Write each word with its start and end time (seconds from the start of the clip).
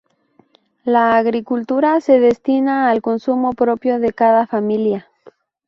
La 0.83 1.15
agricultura 1.15 2.01
se 2.01 2.19
destina 2.19 2.89
al 2.89 3.03
consumo 3.03 3.53
propio 3.53 3.99
de 3.99 4.11
cada 4.13 4.47
familia. 4.47 5.07